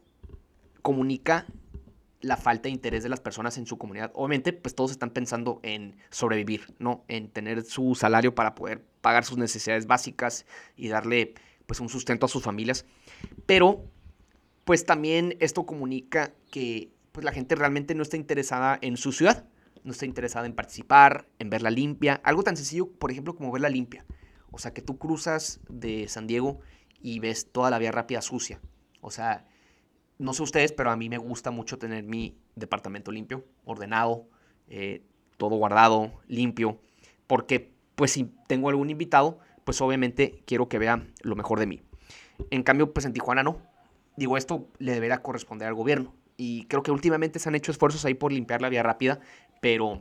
comunica 0.89 1.45
la 2.19 2.35
falta 2.35 2.63
de 2.63 2.71
interés 2.71 3.03
de 3.03 3.09
las 3.09 3.19
personas 3.19 3.59
en 3.59 3.67
su 3.67 3.77
comunidad. 3.77 4.09
Obviamente, 4.15 4.53
pues 4.53 4.73
todos 4.73 4.89
están 4.89 5.11
pensando 5.11 5.59
en 5.61 5.97
sobrevivir, 6.09 6.73
¿no? 6.79 7.05
En 7.07 7.29
tener 7.29 7.63
su 7.63 7.93
salario 7.93 8.33
para 8.33 8.55
poder 8.55 8.83
pagar 9.01 9.23
sus 9.23 9.37
necesidades 9.37 9.85
básicas 9.85 10.47
y 10.75 10.87
darle 10.87 11.35
pues 11.67 11.79
un 11.79 11.89
sustento 11.89 12.25
a 12.25 12.29
sus 12.29 12.41
familias. 12.41 12.87
Pero 13.45 13.85
pues 14.65 14.83
también 14.83 15.37
esto 15.39 15.67
comunica 15.67 16.33
que 16.49 16.91
pues 17.11 17.23
la 17.23 17.33
gente 17.33 17.53
realmente 17.53 17.93
no 17.93 18.01
está 18.01 18.17
interesada 18.17 18.79
en 18.81 18.97
su 18.97 19.11
ciudad, 19.11 19.45
no 19.83 19.91
está 19.91 20.07
interesada 20.07 20.47
en 20.47 20.55
participar, 20.55 21.27
en 21.37 21.51
verla 21.51 21.69
limpia, 21.69 22.19
algo 22.23 22.41
tan 22.41 22.57
sencillo, 22.57 22.91
por 22.91 23.11
ejemplo, 23.11 23.35
como 23.35 23.51
verla 23.51 23.69
limpia. 23.69 24.07
O 24.49 24.57
sea, 24.57 24.73
que 24.73 24.81
tú 24.81 24.97
cruzas 24.97 25.59
de 25.69 26.07
San 26.07 26.25
Diego 26.25 26.61
y 26.99 27.19
ves 27.19 27.51
toda 27.51 27.69
la 27.69 27.77
vía 27.77 27.91
rápida 27.91 28.23
sucia. 28.23 28.59
O 29.01 29.11
sea, 29.11 29.45
no 30.19 30.33
sé 30.33 30.43
ustedes, 30.43 30.71
pero 30.73 30.91
a 30.91 30.95
mí 30.95 31.09
me 31.09 31.17
gusta 31.17 31.49
mucho 31.49 31.79
tener 31.79 32.03
mi 32.03 32.37
departamento 32.55 33.11
limpio, 33.11 33.45
ordenado, 33.65 34.27
eh, 34.67 35.01
todo 35.37 35.55
guardado, 35.55 36.11
limpio, 36.27 36.79
porque 37.25 37.71
pues 37.95 38.11
si 38.11 38.25
tengo 38.47 38.69
algún 38.69 38.89
invitado, 38.89 39.39
pues 39.63 39.81
obviamente 39.81 40.43
quiero 40.45 40.69
que 40.69 40.77
vea 40.77 41.07
lo 41.21 41.35
mejor 41.35 41.59
de 41.59 41.67
mí. 41.67 41.81
En 42.51 42.63
cambio, 42.63 42.93
pues 42.93 43.05
en 43.05 43.13
Tijuana 43.13 43.43
no. 43.43 43.61
Digo, 44.15 44.37
esto 44.37 44.67
le 44.77 44.93
deberá 44.93 45.21
corresponder 45.21 45.67
al 45.67 45.73
gobierno. 45.73 46.13
Y 46.37 46.65
creo 46.65 46.83
que 46.83 46.91
últimamente 46.91 47.39
se 47.39 47.49
han 47.49 47.55
hecho 47.55 47.71
esfuerzos 47.71 48.05
ahí 48.05 48.13
por 48.13 48.31
limpiar 48.31 48.61
la 48.61 48.69
vía 48.69 48.83
rápida, 48.83 49.19
pero 49.61 49.99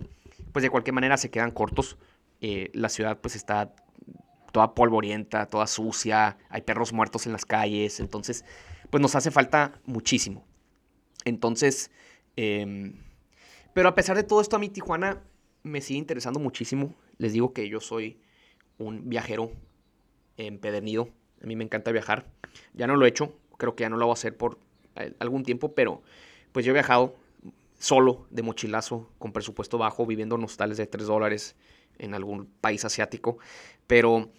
pues 0.52 0.62
de 0.62 0.70
cualquier 0.70 0.94
manera 0.94 1.16
se 1.16 1.30
quedan 1.30 1.50
cortos. 1.50 1.96
Eh, 2.40 2.70
la 2.74 2.88
ciudad 2.88 3.18
pues 3.20 3.36
está 3.36 3.74
toda 4.52 4.74
polvorienta, 4.74 5.46
toda 5.46 5.66
sucia, 5.66 6.38
hay 6.48 6.62
perros 6.62 6.92
muertos 6.92 7.26
en 7.26 7.32
las 7.32 7.44
calles, 7.44 8.00
entonces 8.00 8.44
pues 8.90 9.00
nos 9.00 9.14
hace 9.14 9.30
falta 9.30 9.80
muchísimo. 9.84 10.46
Entonces, 11.24 11.90
em, 12.36 12.94
pero 13.74 13.88
a 13.88 13.94
pesar 13.94 14.16
de 14.16 14.22
todo 14.22 14.40
esto, 14.40 14.56
a 14.56 14.58
mí 14.58 14.68
Tijuana 14.68 15.22
me 15.62 15.80
sigue 15.80 15.98
interesando 15.98 16.40
muchísimo. 16.40 16.94
Les 17.18 17.32
digo 17.32 17.52
que 17.52 17.68
yo 17.68 17.80
soy 17.80 18.20
un 18.78 19.08
viajero 19.08 19.52
empedernido. 20.36 21.10
A 21.42 21.46
mí 21.46 21.56
me 21.56 21.64
encanta 21.64 21.92
viajar. 21.92 22.26
Ya 22.74 22.86
no 22.86 22.96
lo 22.96 23.06
he 23.06 23.08
hecho, 23.08 23.38
creo 23.56 23.74
que 23.74 23.82
ya 23.82 23.90
no 23.90 23.96
lo 23.96 24.06
voy 24.06 24.12
a 24.12 24.14
hacer 24.14 24.36
por 24.36 24.58
algún 25.20 25.44
tiempo, 25.44 25.74
pero 25.74 26.02
pues 26.52 26.64
yo 26.64 26.70
he 26.70 26.74
viajado 26.74 27.16
solo, 27.78 28.26
de 28.30 28.42
mochilazo, 28.42 29.10
con 29.18 29.32
presupuesto 29.32 29.78
bajo, 29.78 30.06
viviendo 30.06 30.36
en 30.36 30.44
hostales 30.44 30.76
de 30.76 30.86
3 30.86 31.06
dólares 31.06 31.54
en 31.98 32.14
algún 32.14 32.46
país 32.60 32.84
asiático. 32.84 33.38
Pero 33.86 34.30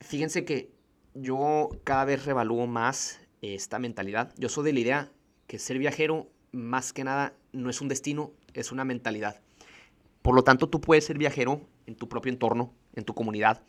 fíjense 0.00 0.44
que 0.44 0.70
yo 1.14 1.70
cada 1.84 2.04
vez 2.04 2.24
revalúo 2.24 2.66
más 2.66 3.20
esta 3.42 3.78
mentalidad. 3.78 4.32
Yo 4.38 4.48
soy 4.48 4.64
de 4.64 4.72
la 4.72 4.80
idea 4.80 5.12
que 5.46 5.58
ser 5.58 5.78
viajero, 5.78 6.30
más 6.52 6.92
que 6.92 7.04
nada, 7.04 7.34
no 7.52 7.68
es 7.68 7.80
un 7.80 7.88
destino, 7.88 8.32
es 8.54 8.72
una 8.72 8.84
mentalidad. 8.84 9.40
Por 10.22 10.34
lo 10.34 10.44
tanto, 10.44 10.68
tú 10.68 10.80
puedes 10.80 11.04
ser 11.04 11.18
viajero 11.18 11.60
en 11.86 11.96
tu 11.96 12.08
propio 12.08 12.32
entorno, 12.32 12.72
en 12.94 13.04
tu 13.04 13.14
comunidad. 13.14 13.62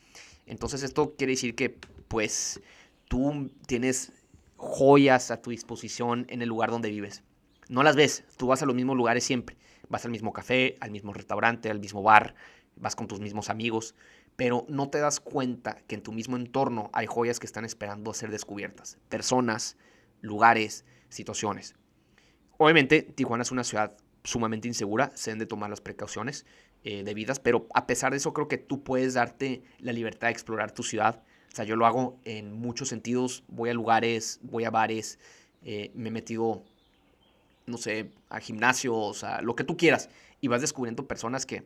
Entonces, 0.45 0.83
esto 0.83 1.15
quiere 1.17 1.33
decir 1.33 1.55
que, 1.55 1.77
pues, 2.07 2.61
tú 3.07 3.49
tienes 3.65 4.11
joyas 4.57 5.31
a 5.31 5.41
tu 5.41 5.49
disposición 5.49 6.25
en 6.29 6.41
el 6.41 6.49
lugar 6.49 6.69
donde 6.69 6.89
vives. 6.89 7.23
No 7.69 7.81
las 7.81 7.95
ves, 7.95 8.23
tú 8.37 8.47
vas 8.47 8.61
a 8.61 8.65
los 8.65 8.75
mismos 8.75 8.95
lugares 8.95 9.23
siempre. 9.23 9.57
Vas 9.89 10.05
al 10.05 10.11
mismo 10.11 10.31
café, 10.31 10.77
al 10.79 10.91
mismo 10.91 11.13
restaurante, 11.13 11.69
al 11.69 11.79
mismo 11.79 12.03
bar, 12.03 12.35
vas 12.75 12.95
con 12.95 13.07
tus 13.07 13.19
mismos 13.19 13.49
amigos, 13.49 13.95
pero 14.35 14.65
no 14.67 14.89
te 14.89 14.99
das 14.99 15.19
cuenta 15.19 15.77
que 15.87 15.95
en 15.95 16.01
tu 16.01 16.11
mismo 16.11 16.37
entorno 16.37 16.89
hay 16.93 17.05
joyas 17.05 17.39
que 17.39 17.45
están 17.45 17.65
esperando 17.65 18.11
a 18.11 18.13
ser 18.13 18.31
descubiertas. 18.31 18.97
Personas, 19.09 19.77
lugares, 20.21 20.85
situaciones. 21.09 21.75
Obviamente, 22.57 23.01
Tijuana 23.01 23.43
es 23.43 23.51
una 23.51 23.63
ciudad 23.63 23.95
sumamente 24.23 24.67
insegura, 24.67 25.11
se 25.15 25.31
deben 25.31 25.39
de 25.39 25.45
tomar 25.45 25.69
las 25.69 25.81
precauciones 25.81 26.45
eh, 26.83 27.03
debidas, 27.03 27.39
pero 27.39 27.67
a 27.73 27.87
pesar 27.87 28.11
de 28.11 28.17
eso 28.17 28.33
creo 28.33 28.47
que 28.47 28.57
tú 28.57 28.83
puedes 28.83 29.13
darte 29.13 29.63
la 29.79 29.93
libertad 29.93 30.27
de 30.27 30.33
explorar 30.33 30.71
tu 30.71 30.83
ciudad. 30.83 31.23
O 31.51 31.55
sea, 31.55 31.65
yo 31.65 31.75
lo 31.75 31.85
hago 31.85 32.19
en 32.23 32.53
muchos 32.53 32.89
sentidos, 32.89 33.43
voy 33.47 33.69
a 33.69 33.73
lugares, 33.73 34.39
voy 34.41 34.63
a 34.63 34.71
bares, 34.71 35.19
eh, 35.63 35.91
me 35.93 36.09
he 36.09 36.11
metido, 36.11 36.63
no 37.65 37.77
sé, 37.77 38.11
a 38.29 38.39
gimnasios, 38.39 39.23
a 39.23 39.41
lo 39.41 39.55
que 39.55 39.63
tú 39.63 39.77
quieras, 39.77 40.09
y 40.41 40.47
vas 40.47 40.61
descubriendo 40.61 41.07
personas 41.07 41.45
que, 41.45 41.63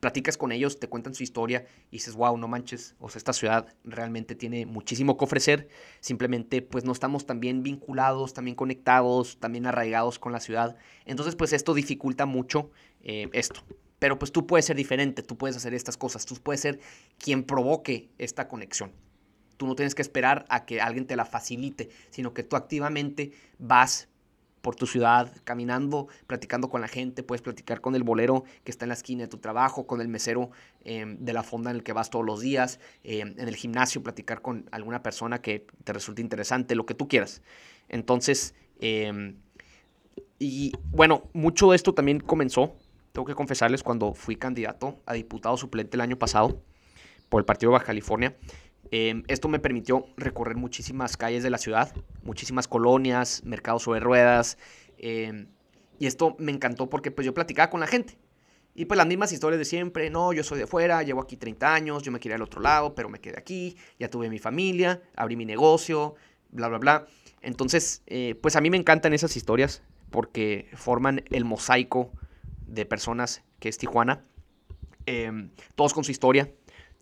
platicas 0.00 0.38
con 0.38 0.50
ellos, 0.50 0.80
te 0.80 0.88
cuentan 0.88 1.14
su 1.14 1.22
historia 1.22 1.66
y 1.90 1.96
dices, 1.96 2.14
wow, 2.14 2.36
no 2.36 2.48
manches, 2.48 2.96
o 2.98 3.08
sea, 3.08 3.18
esta 3.18 3.32
ciudad 3.32 3.74
realmente 3.84 4.34
tiene 4.34 4.66
muchísimo 4.66 5.16
que 5.16 5.24
ofrecer, 5.24 5.68
simplemente 6.00 6.62
pues 6.62 6.84
no 6.84 6.92
estamos 6.92 7.26
tan 7.26 7.38
vinculados, 7.38 8.32
también 8.32 8.56
conectados, 8.56 9.38
también 9.38 9.66
arraigados 9.66 10.18
con 10.18 10.32
la 10.32 10.40
ciudad, 10.40 10.76
entonces 11.04 11.36
pues 11.36 11.52
esto 11.52 11.74
dificulta 11.74 12.26
mucho 12.26 12.70
eh, 13.02 13.28
esto. 13.32 13.60
Pero 13.98 14.18
pues 14.18 14.32
tú 14.32 14.46
puedes 14.46 14.64
ser 14.64 14.76
diferente, 14.76 15.22
tú 15.22 15.36
puedes 15.36 15.56
hacer 15.58 15.74
estas 15.74 15.98
cosas, 15.98 16.24
tú 16.24 16.34
puedes 16.36 16.62
ser 16.62 16.80
quien 17.18 17.44
provoque 17.44 18.08
esta 18.16 18.48
conexión. 18.48 18.92
Tú 19.58 19.66
no 19.66 19.74
tienes 19.74 19.94
que 19.94 20.00
esperar 20.00 20.46
a 20.48 20.64
que 20.64 20.80
alguien 20.80 21.06
te 21.06 21.16
la 21.16 21.26
facilite, 21.26 21.90
sino 22.08 22.32
que 22.32 22.42
tú 22.42 22.56
activamente 22.56 23.32
vas 23.58 24.08
por 24.60 24.76
tu 24.76 24.86
ciudad, 24.86 25.32
caminando, 25.44 26.08
platicando 26.26 26.68
con 26.68 26.80
la 26.80 26.88
gente, 26.88 27.22
puedes 27.22 27.42
platicar 27.42 27.80
con 27.80 27.94
el 27.94 28.02
bolero 28.02 28.44
que 28.64 28.70
está 28.70 28.84
en 28.84 28.90
la 28.90 28.94
esquina 28.94 29.22
de 29.22 29.28
tu 29.28 29.38
trabajo, 29.38 29.86
con 29.86 30.00
el 30.00 30.08
mesero 30.08 30.50
em, 30.84 31.16
de 31.18 31.32
la 31.32 31.42
fonda 31.42 31.70
en 31.70 31.76
el 31.76 31.82
que 31.82 31.92
vas 31.92 32.10
todos 32.10 32.24
los 32.24 32.40
días, 32.40 32.80
em, 33.04 33.34
en 33.38 33.48
el 33.48 33.56
gimnasio, 33.56 34.02
platicar 34.02 34.42
con 34.42 34.68
alguna 34.70 35.02
persona 35.02 35.40
que 35.40 35.66
te 35.84 35.92
resulte 35.92 36.22
interesante, 36.22 36.74
lo 36.74 36.86
que 36.86 36.94
tú 36.94 37.08
quieras. 37.08 37.42
Entonces, 37.88 38.54
em, 38.80 39.36
y 40.38 40.72
bueno, 40.90 41.24
mucho 41.32 41.70
de 41.70 41.76
esto 41.76 41.94
también 41.94 42.20
comenzó, 42.20 42.74
tengo 43.12 43.26
que 43.26 43.34
confesarles, 43.34 43.82
cuando 43.82 44.14
fui 44.14 44.36
candidato 44.36 45.00
a 45.06 45.14
diputado 45.14 45.56
suplente 45.56 45.96
el 45.96 46.00
año 46.00 46.18
pasado 46.18 46.62
por 47.28 47.40
el 47.40 47.44
Partido 47.44 47.72
Baja 47.72 47.86
California. 47.86 48.36
Em, 48.90 49.22
esto 49.28 49.48
me 49.48 49.58
permitió 49.58 50.06
recorrer 50.16 50.56
muchísimas 50.56 51.16
calles 51.16 51.42
de 51.42 51.50
la 51.50 51.58
ciudad, 51.58 51.94
muchísimas 52.22 52.66
colonias, 52.66 53.42
mercados 53.44 53.82
sobre 53.82 54.00
ruedas. 54.00 54.58
Em, 54.98 55.46
y 55.98 56.06
esto 56.06 56.34
me 56.38 56.52
encantó 56.52 56.88
porque 56.88 57.10
pues 57.10 57.24
yo 57.24 57.34
platicaba 57.34 57.70
con 57.70 57.80
la 57.80 57.86
gente. 57.86 58.18
Y 58.74 58.86
pues 58.86 58.98
las 58.98 59.06
mismas 59.06 59.32
historias 59.32 59.58
de 59.58 59.64
siempre, 59.64 60.10
no, 60.10 60.32
yo 60.32 60.42
soy 60.44 60.58
de 60.58 60.66
fuera, 60.66 61.02
llevo 61.02 61.20
aquí 61.20 61.36
30 61.36 61.74
años, 61.74 62.02
yo 62.02 62.12
me 62.12 62.20
quería 62.20 62.36
al 62.36 62.42
otro 62.42 62.60
lado, 62.60 62.94
pero 62.94 63.08
me 63.08 63.20
quedé 63.20 63.38
aquí, 63.38 63.76
ya 63.98 64.08
tuve 64.08 64.30
mi 64.30 64.38
familia, 64.38 65.02
abrí 65.16 65.36
mi 65.36 65.44
negocio, 65.44 66.14
bla, 66.50 66.68
bla, 66.68 66.78
bla. 66.78 67.06
Entonces, 67.42 68.02
eh, 68.06 68.36
pues 68.40 68.56
a 68.56 68.60
mí 68.60 68.70
me 68.70 68.76
encantan 68.76 69.12
esas 69.12 69.36
historias 69.36 69.82
porque 70.10 70.68
forman 70.74 71.24
el 71.30 71.44
mosaico 71.44 72.12
de 72.66 72.86
personas 72.86 73.42
que 73.58 73.68
es 73.68 73.78
Tijuana. 73.78 74.24
Em, 75.06 75.50
todos 75.74 75.92
con 75.92 76.04
su 76.04 76.12
historia, 76.12 76.52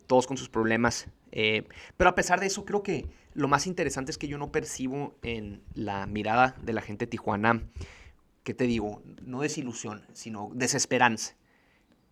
todos 0.07 0.27
con 0.27 0.37
sus 0.37 0.49
problemas. 0.49 1.09
Eh, 1.33 1.65
pero 1.97 2.11
a 2.11 2.15
pesar 2.15 2.41
de 2.41 2.47
eso, 2.47 2.65
creo 2.65 2.83
que 2.83 3.07
lo 3.35 3.49
más 3.49 3.67
interesante 3.67 4.11
es 4.11 4.19
que 4.19 4.29
yo 4.29 4.39
no 4.39 4.51
percibo 4.51 5.17
en 5.23 5.63
la 5.75 6.07
mirada 6.07 6.57
de 6.63 6.73
la 6.73 6.81
gente 6.81 7.07
Tijuana, 7.07 7.63
¿qué 8.43 8.55
te 8.55 8.65
digo? 8.65 9.03
No 9.23 9.41
desilusión, 9.41 10.05
sino 10.13 10.51
desesperanza. 10.55 11.35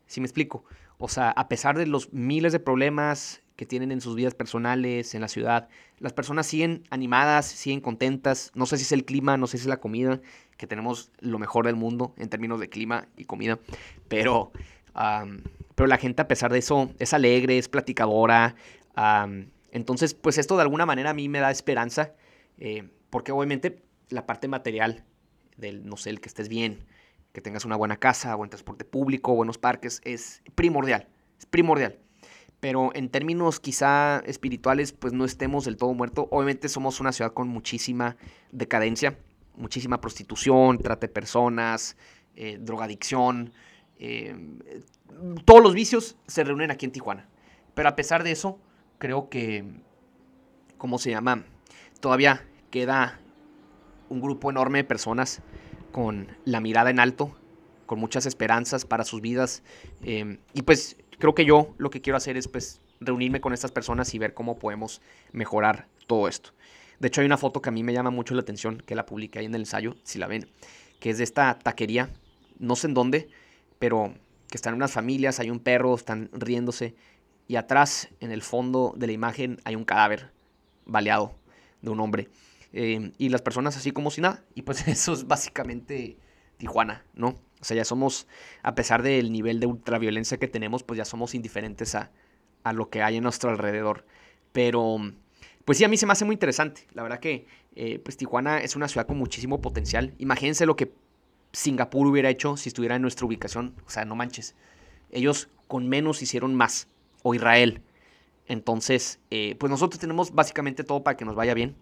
¿Sí 0.07 0.21
me 0.21 0.27
explico? 0.27 0.65
O 0.99 1.09
sea, 1.09 1.31
a 1.31 1.49
pesar 1.49 1.77
de 1.77 1.87
los 1.87 2.13
miles 2.13 2.53
de 2.53 2.61
problemas 2.61 3.43
que 3.57 3.67
tienen 3.67 3.91
en 3.91 4.01
sus 4.01 4.15
vidas 4.15 4.35
personales, 4.35 5.15
en 5.15 5.23
la 5.23 5.29
ciudad, 5.29 5.69
las 5.99 6.13
personas 6.13 6.47
siguen 6.47 6.85
animadas, 6.91 7.47
siguen 7.47 7.81
contentas. 7.81 8.53
No 8.55 8.67
sé 8.67 8.77
si 8.77 8.83
es 8.83 8.93
el 8.93 9.05
clima, 9.05 9.37
no 9.37 9.47
sé 9.47 9.59
si 9.59 9.63
es 9.63 9.69
la 9.69 9.79
comida, 9.79 10.21
que 10.57 10.67
tenemos 10.67 11.11
lo 11.21 11.39
mejor 11.39 11.67
del 11.67 11.77
mundo 11.77 12.15
en 12.19 12.29
términos 12.29 12.61
de 12.61 12.69
clima 12.69 13.09
y 13.17 13.25
comida, 13.25 13.59
pero 14.09 14.53
pero 15.75 15.87
la 15.87 15.99
gente 15.99 16.23
a 16.23 16.29
pesar 16.29 16.53
de 16.53 16.59
eso 16.59 16.91
es 16.99 17.13
alegre, 17.13 17.59
es 17.59 17.69
platicadora. 17.69 18.55
Entonces, 19.71 20.15
pues 20.15 20.39
esto 20.39 20.57
de 20.57 20.63
alguna 20.63 20.87
manera 20.87 21.11
a 21.11 21.15
mí 21.15 21.29
me 21.29 21.41
da 21.41 21.51
esperanza, 21.51 22.15
eh, 22.59 22.89
porque 23.11 23.33
obviamente 23.33 23.83
la 24.09 24.27
parte 24.27 24.49
material 24.49 25.05
del, 25.57 25.87
no 25.87 25.97
sé, 25.97 26.11
el 26.11 26.21
que 26.21 26.29
estés 26.29 26.49
bien, 26.49 26.87
que 27.33 27.41
tengas 27.41 27.65
una 27.65 27.77
buena 27.77 27.99
casa, 27.99 28.35
buen 28.35 28.51
transporte 28.51 28.85
público, 28.85 29.35
buenos 29.35 29.59
parques, 29.59 30.01
es 30.05 30.43
primordial, 30.55 31.09
es 31.39 31.47
primordial. 31.47 31.99
Pero 32.61 32.91
en 32.95 33.11
términos 33.11 33.61
quizá 33.61 34.21
espirituales, 34.21 34.93
pues 34.93 35.13
no 35.13 35.27
estemos 35.27 35.67
del 35.67 35.77
todo 35.77 35.93
muertos. 35.93 36.27
Obviamente 36.31 36.71
somos 36.71 37.01
una 37.01 37.13
ciudad 37.13 37.35
con 37.35 37.49
muchísima 37.49 38.17
decadencia, 38.51 39.19
muchísima 39.57 40.01
prostitución, 40.01 40.79
trata 40.79 41.07
de 41.07 41.13
personas, 41.13 41.97
eh, 42.35 42.57
drogadicción, 42.59 43.53
Em, 43.99 44.59
todos 45.45 45.63
los 45.63 45.75
vicios 45.75 46.17
se 46.27 46.45
reúnen 46.45 46.71
aquí 46.71 46.87
en 46.87 46.93
Tijuana. 46.93 47.29
Pero 47.75 47.89
a 47.89 47.97
pesar 47.97 48.25
de 48.25 48.33
eso, 48.33 48.59
creo 48.99 49.29
que, 49.29 49.65
¿cómo 50.79 50.99
se 50.99 51.11
llama? 51.11 51.45
Todavía 52.01 52.47
queda 52.71 53.21
un 54.09 54.21
grupo 54.21 54.51
enorme 54.51 54.79
de 54.79 54.85
personas 54.85 55.43
con 55.93 56.29
la 56.45 56.61
mirada 56.61 56.91
en 56.91 57.01
alto, 57.01 57.37
con 57.87 57.99
muchas 57.99 58.27
esperanzas 58.27 58.85
para 58.85 59.05
sus 59.05 59.21
vidas. 59.21 59.63
Em, 60.03 60.39
y 60.53 60.63
pues 60.63 60.97
creo 61.19 61.35
que 61.35 61.45
yo 61.45 61.75
lo 61.79 61.91
que 61.91 62.01
quiero 62.01 62.17
hacer 62.17 62.37
es 62.37 62.49
pues 62.49 62.81
reunirme 63.01 63.41
con 63.41 63.53
estas 63.53 63.73
personas 63.73 64.15
y 64.15 64.19
ver 64.19 64.35
cómo 64.35 64.59
podemos 64.59 65.01
mejorar 65.33 65.89
todo 66.07 66.29
esto. 66.29 66.51
De 66.99 67.09
hecho 67.09 67.21
hay 67.21 67.27
una 67.27 67.37
foto 67.37 67.61
que 67.61 67.69
a 67.69 67.73
mí 67.73 67.83
me 67.83 67.93
llama 67.93 68.11
mucho 68.11 68.35
la 68.35 68.41
atención, 68.41 68.83
que 68.87 68.95
la 68.95 69.07
publiqué 69.07 69.39
ahí 69.39 69.47
en 69.47 69.55
el 69.55 69.63
ensayo, 69.63 69.97
si 70.03 70.19
la 70.19 70.27
ven, 70.27 70.49
que 71.01 71.11
es 71.11 71.19
de 71.19 71.25
esta 71.25 71.59
taquería 71.59 72.11
no 72.59 72.77
sé 72.77 72.87
en 72.87 72.95
dónde, 72.95 73.29
pero 73.79 74.15
que 74.49 74.57
están 74.57 74.75
unas 74.75 74.93
familias, 74.93 75.41
hay 75.41 75.51
un 75.51 75.61
perro, 75.61 75.95
están 75.95 76.31
riéndose, 76.33 76.95
y 77.49 77.57
atrás, 77.57 78.09
en 78.21 78.33
el 78.33 78.43
fondo 78.43 78.95
de 78.97 79.07
la 79.07 79.13
imagen, 79.13 79.61
hay 79.65 79.77
un 79.77 79.85
cadáver 79.85 80.33
baleado 80.85 81.35
de 81.83 81.91
un 81.91 82.01
hombre. 82.01 82.29
Eh, 82.73 83.13
y 83.19 83.29
las 83.29 83.43
personas 83.43 83.77
así 83.77 83.93
como 83.93 84.11
si 84.11 84.21
nada. 84.21 84.45
Y 84.55 84.63
pues 84.63 84.87
eso 84.89 85.13
es 85.13 85.27
básicamente 85.27 86.19
Tijuana, 86.57 87.05
¿no? 87.15 87.29
O 87.61 87.65
sea, 87.65 87.77
ya 87.77 87.85
somos, 87.85 88.27
a 88.63 88.75
pesar 88.75 89.03
del 89.03 89.33
nivel 89.33 89.61
de 89.61 89.67
ultraviolencia 89.67 90.39
que 90.39 90.49
tenemos, 90.49 90.83
pues 90.83 90.99
ya 90.99 91.05
somos 91.05 91.35
indiferentes 91.35 91.95
a, 91.95 92.11
a 92.65 92.73
lo 92.73 92.91
que 92.91 93.03
hay 93.03 93.17
en 93.17 93.23
nuestro 93.23 93.51
alrededor. 93.51 94.05
Pero, 94.53 94.99
pues 95.65 95.79
sí, 95.79 95.85
a 95.85 95.89
mí 95.89 95.97
se 95.97 96.07
me 96.07 96.13
hace 96.13 96.25
muy 96.25 96.35
interesante. 96.35 96.87
La 96.93 97.03
verdad 97.03 97.21
que, 97.21 97.47
eh, 97.77 97.99
pues 97.99 98.17
Tijuana 98.17 98.59
es 98.59 98.77
una 98.77 98.89
ciudad 98.89 99.07
con 99.07 99.19
muchísimo 99.19 99.61
potencial. 99.61 100.15
Imagínense 100.19 100.67
lo 100.67 100.77
que 100.77 100.93
Singapur 101.53 102.07
hubiera 102.07 102.29
hecho 102.29 102.57
si 102.57 102.69
estuviera 102.69 102.97
en 102.97 103.03
nuestra 103.03 103.27
ubicación. 103.27 103.75
O 103.87 103.91
sea, 103.91 104.05
no 104.05 104.17
manches. 104.17 104.55
Ellos 105.11 105.49
con 105.69 105.89
menos 105.89 106.23
hicieron 106.23 106.55
más. 106.55 106.89
O 107.27 107.35
Israel. 107.35 107.83
Entonces, 108.47 109.19
eh, 109.31 109.57
pues 109.59 109.69
nosotros 109.69 109.99
tenemos 109.99 110.33
básicamente 110.33 110.85
todo 110.85 111.03
para 111.03 111.17
que 111.17 111.25
nos 111.25 111.35
vaya 111.35 111.55
bien. 111.55 111.75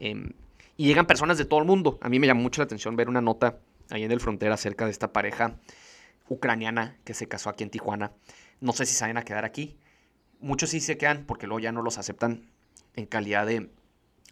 Em, 0.00 0.32
y 0.76 0.86
llegan 0.86 1.06
personas 1.06 1.38
de 1.38 1.46
todo 1.46 1.60
el 1.60 1.64
mundo. 1.64 1.98
A 2.02 2.10
mí 2.10 2.18
me 2.18 2.26
llamó 2.26 2.42
mucho 2.42 2.60
la 2.60 2.64
atención 2.64 2.94
ver 2.94 3.08
una 3.08 3.22
nota 3.22 3.58
ahí 3.88 4.02
en 4.02 4.12
el 4.12 4.20
frontera 4.20 4.54
acerca 4.54 4.84
de 4.84 4.90
esta 4.90 5.12
pareja 5.12 5.56
ucraniana 6.28 6.96
que 7.04 7.14
se 7.14 7.26
casó 7.26 7.48
aquí 7.48 7.64
en 7.64 7.70
Tijuana. 7.70 8.12
No 8.60 8.72
sé 8.72 8.84
si 8.84 9.02
van 9.02 9.16
a 9.16 9.24
quedar 9.24 9.46
aquí. 9.46 9.76
Muchos 10.40 10.70
sí 10.70 10.80
se 10.80 10.98
quedan 10.98 11.24
porque 11.24 11.46
luego 11.46 11.60
ya 11.60 11.72
no 11.72 11.80
los 11.80 11.96
aceptan 11.96 12.42
en 12.94 13.06
calidad 13.06 13.46
de 13.46 13.70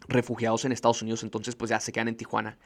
refugiados 0.07 0.65
en 0.65 0.71
Estados 0.71 1.01
Unidos, 1.01 1.23
entonces 1.23 1.55
pues 1.55 1.69
ya 1.69 1.79
se 1.79 1.91
quedan 1.91 2.07
en 2.07 2.17
Tijuana. 2.17 2.57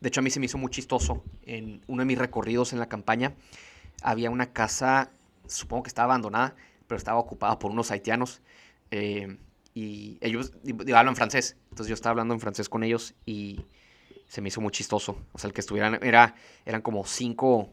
De 0.00 0.08
hecho 0.08 0.20
a 0.20 0.22
mí 0.22 0.30
se 0.30 0.40
me 0.40 0.46
hizo 0.46 0.58
muy 0.58 0.70
chistoso. 0.70 1.22
En 1.46 1.82
uno 1.86 2.02
de 2.02 2.06
mis 2.06 2.18
recorridos 2.18 2.72
en 2.72 2.80
la 2.80 2.88
campaña 2.88 3.34
había 4.02 4.30
una 4.30 4.52
casa, 4.52 5.10
supongo 5.46 5.84
que 5.84 5.88
estaba 5.88 6.06
abandonada, 6.06 6.56
pero 6.94 6.98
estaba 6.98 7.18
ocupada 7.18 7.58
por 7.58 7.72
unos 7.72 7.90
haitianos. 7.90 8.40
Eh, 8.92 9.36
y 9.74 10.16
ellos 10.20 10.52
hablan 10.94 11.16
francés. 11.16 11.56
Entonces 11.70 11.88
yo 11.88 11.94
estaba 11.94 12.12
hablando 12.12 12.34
en 12.34 12.38
francés 12.38 12.68
con 12.68 12.84
ellos 12.84 13.14
y 13.26 13.66
se 14.28 14.40
me 14.40 14.46
hizo 14.46 14.60
muy 14.60 14.70
chistoso. 14.70 15.18
O 15.32 15.38
sea, 15.38 15.48
el 15.48 15.54
que 15.54 15.60
estuvieran, 15.60 15.98
era, 16.04 16.36
eran 16.64 16.82
como 16.82 17.04
cinco 17.04 17.72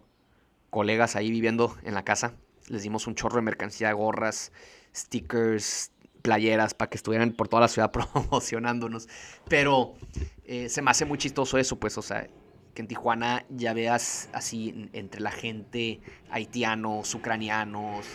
colegas 0.72 1.16
ahí 1.16 1.30
viviendo 1.30 1.78
en 1.84 1.94
la 1.94 2.04
casa. 2.04 2.34
Les 2.68 2.82
dimos 2.82 3.06
un 3.06 3.14
chorro 3.14 3.36
de 3.36 3.44
mercancía, 3.44 3.94
gorras, 3.94 4.52
stickers, 4.96 5.92
playeras, 6.24 6.74
para 6.74 6.90
que 6.90 6.98
estuvieran 6.98 7.34
por 7.34 7.48
toda 7.48 7.62
la 7.62 7.68
ciudad 7.68 7.92
promocionándonos. 8.14 9.08
Pero 9.48 9.94
eh, 10.46 10.68
se 10.68 10.82
me 10.82 10.90
hace 10.90 11.06
muy 11.06 11.20
chistoso 11.20 11.60
eso, 11.60 11.80
pues, 11.80 11.96
o 12.00 12.02
sea, 12.02 12.28
que 12.74 12.82
en 12.82 12.88
Tijuana 12.88 13.46
ya 13.50 13.74
veas 13.76 14.30
así 14.34 14.90
entre 14.94 15.22
la 15.22 15.32
gente, 15.32 16.00
haitianos, 16.32 17.14
ucranianos, 17.14 18.08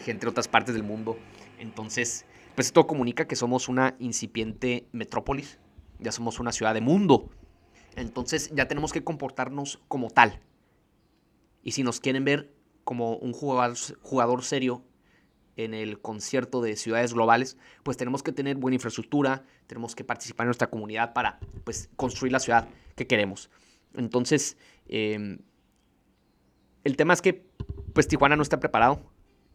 gente 0.00 0.26
de 0.26 0.30
otras 0.30 0.48
partes 0.48 0.74
del 0.74 0.82
mundo. 0.82 1.16
Entonces, 1.58 2.24
pues 2.54 2.68
esto 2.68 2.86
comunica 2.86 3.26
que 3.26 3.36
somos 3.36 3.68
una 3.68 3.94
incipiente 3.98 4.86
metrópolis, 4.92 5.58
ya 5.98 6.12
somos 6.12 6.40
una 6.40 6.52
ciudad 6.52 6.74
de 6.74 6.80
mundo. 6.80 7.30
Entonces 7.96 8.50
ya 8.54 8.68
tenemos 8.68 8.92
que 8.92 9.04
comportarnos 9.04 9.80
como 9.88 10.10
tal. 10.10 10.40
Y 11.62 11.72
si 11.72 11.82
nos 11.82 12.00
quieren 12.00 12.24
ver 12.24 12.52
como 12.84 13.16
un 13.16 13.32
jugador, 13.32 13.76
jugador 14.02 14.42
serio 14.42 14.82
en 15.56 15.74
el 15.74 16.00
concierto 16.00 16.62
de 16.62 16.76
ciudades 16.76 17.12
globales, 17.12 17.56
pues 17.82 17.96
tenemos 17.96 18.22
que 18.22 18.32
tener 18.32 18.56
buena 18.56 18.76
infraestructura, 18.76 19.44
tenemos 19.66 19.94
que 19.94 20.04
participar 20.04 20.44
en 20.44 20.48
nuestra 20.48 20.70
comunidad 20.70 21.12
para 21.12 21.38
pues, 21.64 21.90
construir 21.96 22.32
la 22.32 22.40
ciudad 22.40 22.68
que 22.96 23.06
queremos. 23.06 23.50
Entonces, 23.94 24.56
em, 24.86 25.38
el 26.84 26.96
tema 26.96 27.12
es 27.12 27.20
que 27.20 27.46
pues 27.92 28.08
Tijuana 28.08 28.36
no 28.36 28.42
está 28.42 28.60
preparado, 28.60 29.02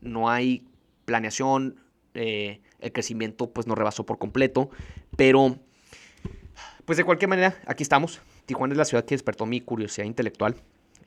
no 0.01 0.29
hay 0.29 0.67
planeación, 1.05 1.79
eh, 2.13 2.61
el 2.79 2.91
crecimiento 2.91 3.51
pues 3.51 3.67
nos 3.67 3.77
rebasó 3.77 4.05
por 4.05 4.17
completo, 4.17 4.69
pero 5.17 5.57
pues 6.85 6.97
de 6.97 7.03
cualquier 7.03 7.29
manera, 7.29 7.57
aquí 7.65 7.83
estamos. 7.83 8.21
Tijuana 8.45 8.73
es 8.73 8.77
la 8.77 8.85
ciudad 8.85 9.05
que 9.05 9.15
despertó 9.15 9.45
mi 9.45 9.59
curiosidad 9.61 10.05
intelectual. 10.05 10.55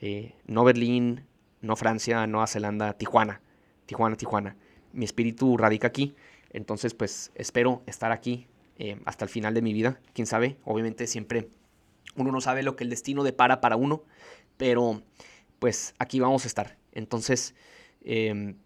Eh, 0.01 0.35
no 0.47 0.65
Berlín, 0.65 1.25
no 1.61 1.77
Francia, 1.77 2.27
Nueva 2.27 2.47
Zelanda, 2.47 2.95
Tijuana. 2.95 3.41
Tijuana, 3.87 4.17
Tijuana. 4.17 4.57
Mi 4.93 5.05
espíritu 5.05 5.57
radica 5.57 5.87
aquí. 5.87 6.17
Entonces, 6.51 6.95
pues 6.95 7.31
espero 7.37 7.83
estar 7.87 8.11
aquí 8.11 8.49
eh, 8.79 9.01
hasta 9.05 9.25
el 9.25 9.29
final 9.29 9.55
de 9.55 9.63
mi 9.63 9.73
vida. 9.73 10.01
Quién 10.15 10.27
sabe, 10.27 10.57
obviamente 10.65 11.07
siempre 11.07 11.49
uno 12.17 12.33
no 12.33 12.41
sabe 12.41 12.63
lo 12.63 12.75
que 12.75 12.85
el 12.85 12.91
destino 12.91 13.23
depara 13.23 13.61
para 13.61 13.77
uno. 13.77 14.03
Pero, 14.57 15.03
pues 15.59 15.95
aquí 15.99 16.19
vamos 16.19 16.45
a 16.45 16.49
estar. 16.49 16.77
Entonces, 16.93 17.55
em, 18.03 18.57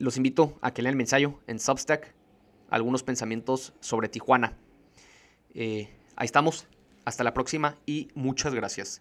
los 0.00 0.16
invito 0.16 0.58
a 0.60 0.72
que 0.72 0.82
lean 0.82 0.96
el 0.96 1.00
ensayo 1.02 1.38
en 1.46 1.60
Substack. 1.60 2.12
Algunos 2.70 3.04
pensamientos 3.04 3.72
sobre 3.80 4.08
Tijuana. 4.08 4.56
Eh, 5.54 5.88
Ahí 6.20 6.26
estamos. 6.26 6.66
Hasta 7.06 7.24
la 7.24 7.32
próxima 7.32 7.78
y 7.86 8.08
muchas 8.14 8.54
gracias. 8.54 9.00